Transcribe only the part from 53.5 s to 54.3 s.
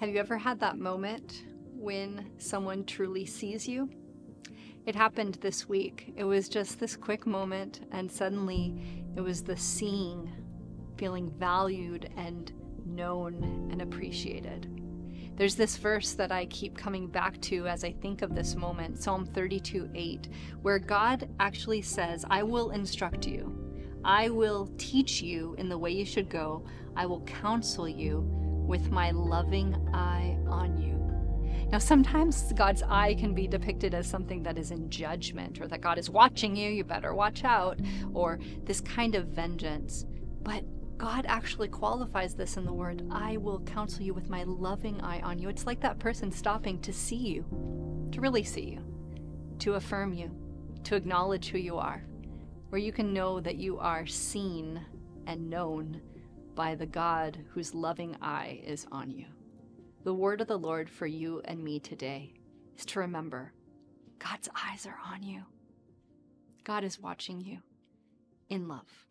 you are